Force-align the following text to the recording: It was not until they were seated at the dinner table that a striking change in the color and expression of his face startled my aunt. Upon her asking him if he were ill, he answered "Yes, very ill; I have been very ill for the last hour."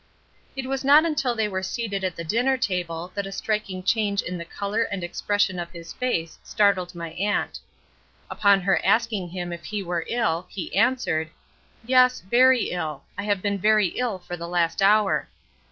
It 0.55 0.65
was 0.65 0.83
not 0.83 1.05
until 1.05 1.35
they 1.35 1.47
were 1.47 1.61
seated 1.61 2.03
at 2.03 2.15
the 2.15 2.23
dinner 2.23 2.57
table 2.57 3.11
that 3.13 3.27
a 3.27 3.31
striking 3.31 3.83
change 3.83 4.23
in 4.23 4.39
the 4.39 4.45
color 4.45 4.81
and 4.81 5.03
expression 5.03 5.59
of 5.59 5.69
his 5.71 5.93
face 5.93 6.39
startled 6.41 6.95
my 6.95 7.11
aunt. 7.11 7.59
Upon 8.27 8.61
her 8.61 8.83
asking 8.83 9.29
him 9.29 9.53
if 9.53 9.65
he 9.65 9.83
were 9.83 10.05
ill, 10.07 10.47
he 10.49 10.75
answered 10.75 11.29
"Yes, 11.85 12.19
very 12.21 12.71
ill; 12.71 13.03
I 13.15 13.25
have 13.25 13.43
been 13.43 13.59
very 13.59 13.89
ill 13.89 14.17
for 14.17 14.35
the 14.35 14.47
last 14.47 14.81
hour." 14.81 15.29